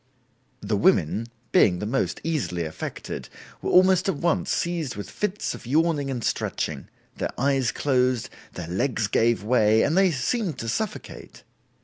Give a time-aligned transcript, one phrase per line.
[0.61, 3.29] The women, being the most easily affected,
[3.61, 8.65] were almost at once seized with fits of yawning and stretching; their eyes closed, their
[8.67, 11.43] legs gave way and they seemed to suffocate.